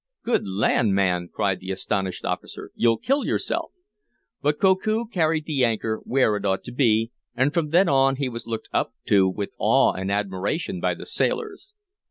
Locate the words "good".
0.23-0.47